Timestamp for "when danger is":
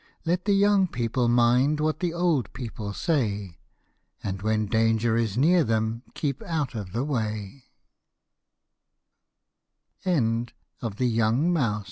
4.41-5.37